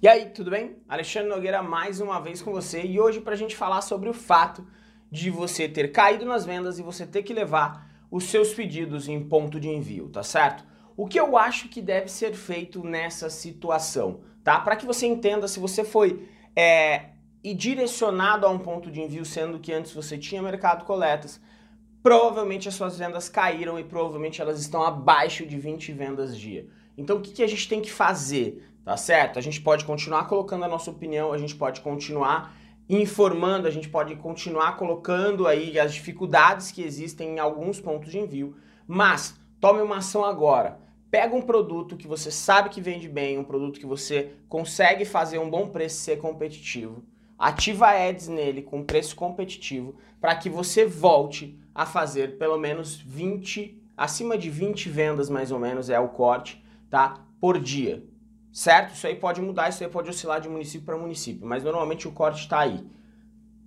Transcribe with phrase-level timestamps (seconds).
[0.00, 0.76] E aí, tudo bem?
[0.88, 4.12] Alexandre Nogueira mais uma vez com você e hoje para a gente falar sobre o
[4.14, 4.64] fato
[5.10, 9.20] de você ter caído nas vendas e você ter que levar os seus pedidos em
[9.28, 10.64] ponto de envio, tá certo?
[10.96, 14.60] O que eu acho que deve ser feito nessa situação, tá?
[14.60, 17.06] Para que você entenda se você foi é,
[17.42, 21.40] e direcionado a um ponto de envio, sendo que antes você tinha mercado coletas,
[22.04, 26.68] provavelmente as suas vendas caíram e provavelmente elas estão abaixo de 20 vendas dia.
[26.96, 28.64] Então o que, que a gente tem que fazer?
[28.88, 29.38] Tá certo?
[29.38, 32.56] A gente pode continuar colocando a nossa opinião, a gente pode continuar
[32.88, 38.18] informando, a gente pode continuar colocando aí as dificuldades que existem em alguns pontos de
[38.18, 38.56] envio,
[38.86, 40.80] mas tome uma ação agora.
[41.10, 45.38] Pega um produto que você sabe que vende bem, um produto que você consegue fazer
[45.38, 47.04] um bom preço ser competitivo,
[47.38, 53.82] ativa ads nele com preço competitivo para que você volte a fazer pelo menos 20,
[53.94, 57.22] acima de 20 vendas mais ou menos é o corte, tá?
[57.38, 58.02] Por dia
[58.58, 58.92] certo?
[58.92, 62.12] Isso aí pode mudar, isso aí pode oscilar de município para município, mas normalmente o
[62.12, 62.84] corte está aí.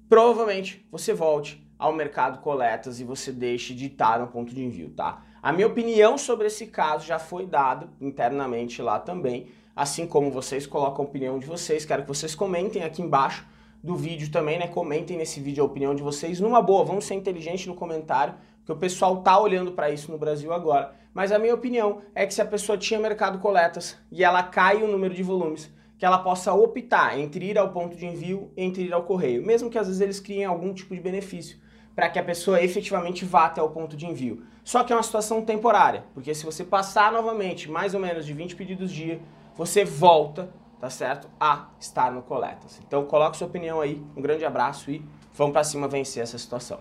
[0.10, 4.90] Provavelmente você volte ao mercado coletas e você deixe de estar no ponto de envio,
[4.90, 5.24] tá?
[5.42, 10.68] A minha opinião sobre esse caso já foi dada internamente lá também, assim como vocês
[10.68, 13.48] colocam a opinião de vocês, quero que vocês comentem aqui embaixo
[13.84, 14.68] do vídeo também, né?
[14.68, 16.40] Comentem nesse vídeo a opinião de vocês.
[16.40, 20.18] Numa boa, vamos ser inteligentes no comentário, porque o pessoal tá olhando para isso no
[20.18, 20.94] Brasil agora.
[21.14, 24.82] Mas a minha opinião é que se a pessoa tinha mercado coletas e ela cai
[24.82, 28.64] o número de volumes, que ela possa optar entre ir ao ponto de envio e
[28.64, 31.60] entre ir ao correio, mesmo que às vezes eles criem algum tipo de benefício
[31.96, 34.44] para que a pessoa efetivamente vá até o ponto de envio.
[34.64, 38.34] Só que é uma situação temporária, porque se você passar novamente mais ou menos de
[38.34, 39.20] 20 pedidos dia,
[39.56, 40.50] você volta
[40.82, 41.30] tá certo?
[41.40, 42.82] A estar no Coletas.
[42.86, 46.80] Então coloque sua opinião aí, um grande abraço e vamos para cima vencer essa situação.